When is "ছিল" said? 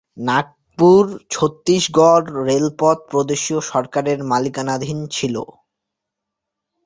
5.15-5.35